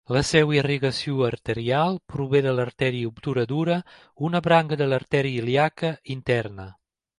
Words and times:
La 0.15 0.21
seva 0.27 0.53
irrigació 0.55 1.19
arterial 1.27 1.99
prové 2.13 2.41
de 2.47 2.55
l'artèria 2.61 3.11
obturadora, 3.11 3.77
una 4.31 4.43
branca 4.49 4.81
de 4.83 4.91
l'artèria 4.91 5.45
ilíaca 5.45 5.95
interna. 6.19 6.71